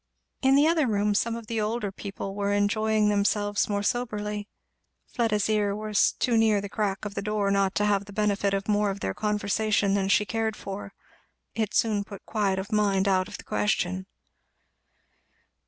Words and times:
In 0.41 0.55
the 0.55 0.65
other 0.65 0.87
room 0.87 1.13
some 1.13 1.35
of 1.35 1.45
the 1.45 1.61
older 1.61 1.91
people 1.91 2.33
were 2.33 2.51
enjoying 2.51 3.09
themselves 3.09 3.69
more 3.69 3.83
soberly. 3.83 4.49
Fleda's 5.05 5.47
ear 5.47 5.75
was 5.75 6.13
too 6.13 6.35
near 6.37 6.59
the 6.59 6.67
crack 6.69 7.05
of 7.05 7.13
the 7.13 7.21
door 7.21 7.51
not 7.51 7.75
to 7.75 7.85
have 7.85 8.05
the 8.05 8.11
benefit 8.11 8.51
of 8.55 8.67
more 8.67 8.89
of 8.89 9.01
their 9.01 9.13
conversation 9.13 9.93
than 9.93 10.09
she 10.09 10.25
cared 10.25 10.55
for. 10.55 10.95
It 11.53 11.75
soon 11.75 12.03
put 12.03 12.25
quiet 12.25 12.57
of 12.57 12.71
mind 12.71 13.07
out 13.07 13.27
of 13.27 13.37
the 13.37 13.43
question. 13.43 14.07